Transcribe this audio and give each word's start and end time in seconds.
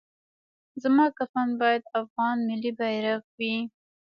زما 0.83 1.05
کفن 1.17 1.47
باید 1.59 1.83
افغان 2.01 2.37
ملي 2.47 2.71
بیرغ 2.79 3.21
وي 3.37 3.55